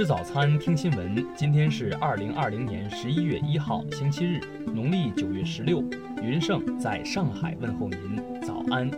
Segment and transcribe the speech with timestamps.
[0.00, 1.14] 吃早餐，听新闻。
[1.36, 5.82] 今天是二零二零年十一月一号，星期日，农历九月十六。
[6.22, 8.90] 云盛在上海问候您，早安。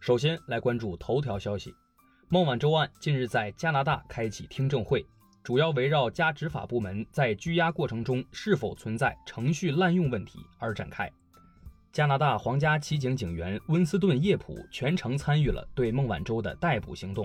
[0.00, 1.72] 首先来关注头条消息：
[2.28, 5.06] 孟晚舟案近日在加拿大开启听证会，
[5.44, 11.08] 主要围绕加执法部门在拘押过程中是否存在程序滥用问题而展开。
[11.94, 17.24] 加拿大皇家骑警警员温斯顿·叶普全程参与了对孟晚舟的逮捕行动。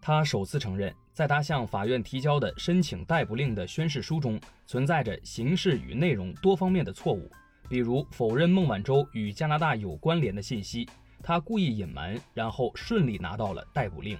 [0.00, 7.28] 他首次承认，在他向法院提交的申请逮捕令的宣誓书中存在着形式与内容多方面的错误，
[7.68, 10.88] 比如否认孟晚舟与加拿大有关联的信息。
[11.20, 14.16] 他故意隐瞒，然后顺利拿到了逮捕令。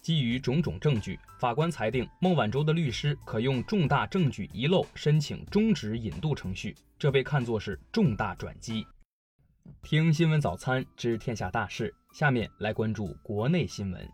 [0.00, 8.86] 基于种种证据，法官裁定孟晚舟的律师可用重大证据遗漏申请终止引渡程序，这被看作是重大转机。
[9.82, 14.08] 听新闻早餐知天下大事，下面来关注国内新闻。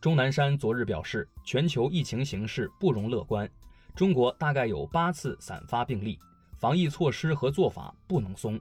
[0.00, 3.48] 钟南山昨日表示，全球疫情形势不容乐观，
[3.94, 6.18] 中国大概有八次散发病例，
[6.58, 8.60] 防疫措施和做法不能松。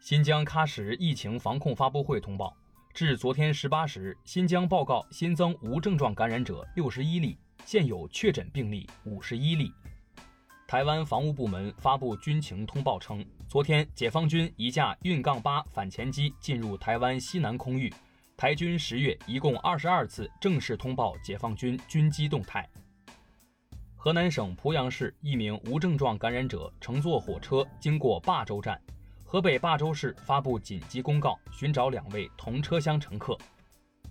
[0.00, 2.56] 新疆喀什疫情防控发布会通报，
[2.96, 9.70] 至昨天十八时，新疆报告新增无症状感染者六十一例，现有确诊病例五十一例。
[10.66, 17.92] 台湾防务部门发布军情通报称，昨天解放军一架运杠八反潜机进入台湾西南空域，
[18.34, 22.66] 台军十月一共二十二次正式通报解放军军机动态。
[23.94, 28.80] 河南省濮阳市一名无症状感染者乘坐火车经过霸州站。
[29.28, 33.36] 河北霸州市发布紧急公告，寻找两位同车厢乘客。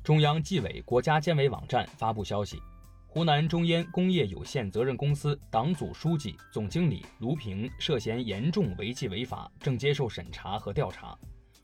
[0.04, 2.62] 中央纪委国家监委网站发布消息，
[3.08, 11.18] 湖南中烟工业有限责任公司党组书记、总经理卢平涉嫌严重违纪违法，正接受审查和调查。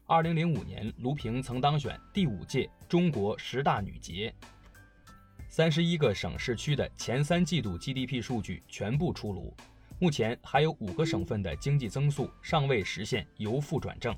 [0.05, 4.33] 二零零五年，卢平曾当选第五届中国十大女杰。
[5.49, 9.53] 三十一个省市区的前三季度 GDP 数据全部出炉。
[10.01, 14.15] 目前还有五个省份的经济增速尚未实现由负转正。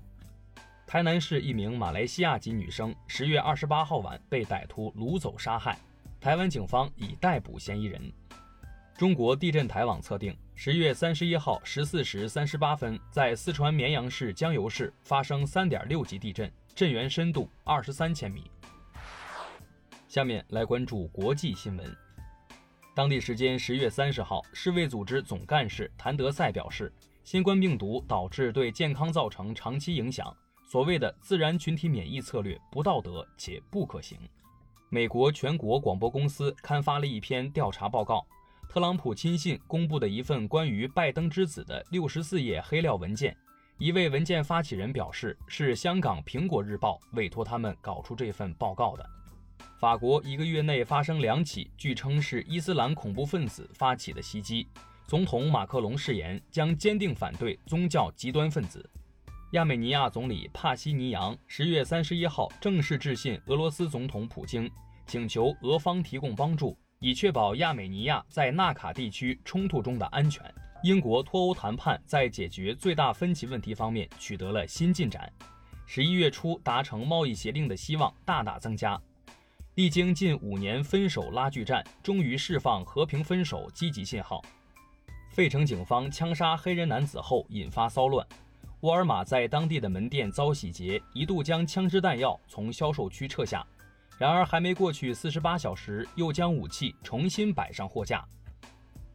[0.88, 5.78] 台南市一名马来西亚籍女生十月二十八号晚被歹徒掳走杀害，
[6.22, 8.02] 台湾警方已逮捕嫌疑人。
[8.98, 18.50] 中国地震台网测定，十月三十一号十四时三十八分，在四川绵阳市江油市发生三点六级地震，震源深度二十三千米。
[20.08, 21.94] 下面来关注国际新闻。
[22.96, 26.94] 当地时间十月三十号，世卫组织总干事谭德赛表示，
[27.24, 30.32] 新冠病毒导致对健康造成长期影响，
[30.64, 34.16] 所谓的自然群体免疫策略不道德且不可行。
[34.90, 38.24] 美国全国广播公司刊发了一篇调查报告，
[38.70, 43.36] 特朗普亲信公布的一份关于拜登之子的六十四页黑料文件。
[43.80, 49.10] 一位文件发起人表示，是香港《苹果日报》委托他们搞出这份报告的。
[49.80, 54.68] 法国一个月内发生两起据称是伊斯兰恐怖分子发起的袭击，
[55.06, 58.90] 总统马克龙誓言将坚定反对宗教极端分子。
[59.52, 64.72] 亚美尼亚总理帕西尼扬十月三十一号正式致信俄罗斯总统普京，
[65.06, 70.44] 请求俄方提供帮助，以确保亚美尼亚在纳卡地区冲突中的安全。
[70.82, 75.32] 英国脱欧谈判在解决最大分歧问题方面取得了新进展，
[75.86, 79.00] 十一月初达成贸易协定的希望大大增加。
[79.76, 84.40] 历经近五年分手拉锯战，终于释放和平分手积极信号。
[85.32, 88.24] 费城警方枪杀黑人男子后引发骚乱，
[88.82, 93.66] 沃尔玛在当地的门店遭洗劫，一度将枪支弹药从销售区撤下，
[94.20, 98.24] 然而还没过去四十八小时，又将武器重新摆上货架。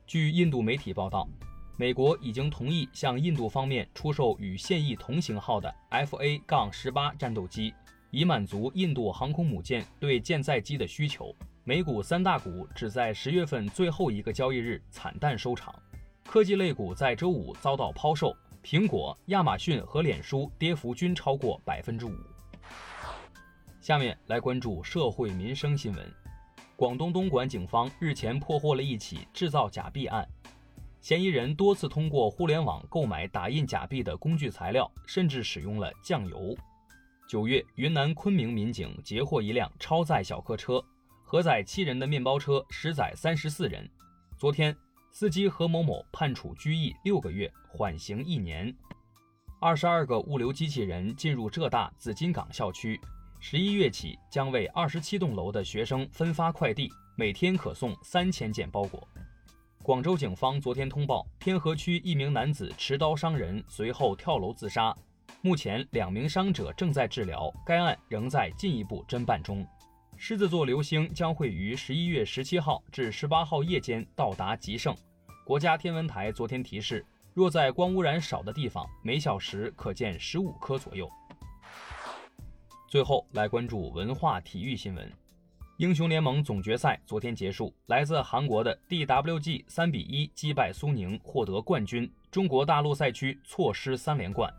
[0.09, 1.29] 据印度媒体报道，
[1.77, 7.73] 美国已经同意向印度方面出售与现役同型号的 F/A-18 战斗机。
[8.11, 11.35] 以满足印度航空母舰对舰载机的需求。
[11.65, 15.75] 美股三大股只在十月份最后一个交易日惨淡收场，
[16.25, 22.13] 科技类股在周五遭到抛售，苹果、亚马逊和脸书跌幅均超过百分之五。
[23.81, 26.15] 下面来关注社会民生新闻。
[26.75, 30.27] 广东东莞警方日前破获了一起制造假币案，
[31.01, 36.57] 嫌疑人多次通过互联网购买打印假币的工具材料，甚至使用了酱油。
[37.29, 40.83] 九月，云南昆明民警截获一辆超载小客车，
[41.23, 43.87] 核载七人的面包车实载三十四人。
[44.39, 44.75] 昨天，
[45.11, 48.75] 司机何某某判处拘役六个月，缓刑一年。
[49.61, 52.99] 二十二个物流机器人进入浙大紫金港校区，
[53.41, 59.07] 十一月起将为二十七栋楼的学生分发快递，每天可送三千件包裹。
[59.83, 64.97] 广州警方昨天通报，天河区一名男子持刀伤人，随后跳楼自杀。
[65.49, 69.67] 目前两名伤者正在治疗，该案仍在进一步侦办中。
[70.19, 74.95] 狮子座流星将会于十一月十七号至十八号夜间到达极盛。
[75.47, 77.03] 国家天文台昨天提示，
[77.33, 81.11] 若在光污染少的地方，每小时可见十五颗左右。
[82.87, 85.11] 最后来关注文化体育新闻。
[85.79, 92.07] 英雄联盟总决赛昨天结束，来自韩国的 DWG 三比一击败苏宁，获得冠军。
[92.31, 94.53] 中国大陆赛区错失三连冠。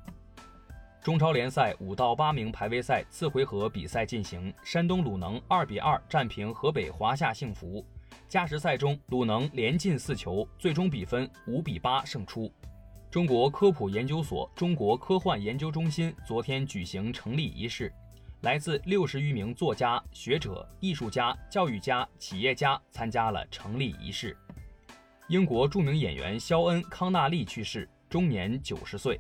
[1.10, 7.84] 中超联赛五到八名排位赛次回合比赛进行，山东鲁能二比二战平河北华夏幸福。
[8.28, 12.54] 加时赛中，鲁能连进四球，最终比分五比八胜出。
[13.10, 17.92] 中国科普研究所中国科幻研究中心昨天举行成立仪式，
[18.42, 24.38] 来自六十余名作家、学者、艺术家、教育家、企业家参加了成立仪式。
[25.28, 29.20] 英国著名演员肖恩·康纳利去世，终年九十岁。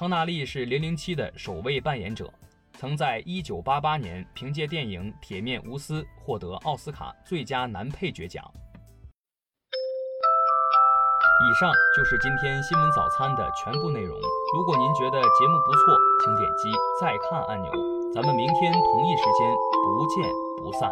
[0.00, 2.32] 康纳利是《零零七》的首位扮演者。
[2.78, 8.42] 曾在1988年凭借电影《铁面无私》获得奥斯卡最佳男配角奖。
[11.44, 14.18] 以上就是今天新闻早餐的全部内容。
[14.54, 15.94] 如果您觉得节目不错，
[16.24, 17.70] 请点击再看按钮。
[18.14, 19.54] 咱们明天同一时间
[19.84, 20.90] 不见不散。